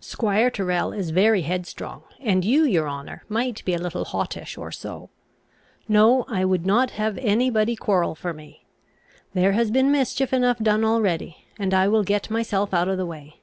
[0.00, 4.72] "Squire Tyrrel is very headstrong, and you, your honour, might be a little hottish, or
[4.72, 5.08] so.
[5.86, 8.64] No, I would not have any body quarrel for me.
[9.34, 13.06] There has been mischief enough done already; and I will get myself out of the
[13.06, 13.36] way.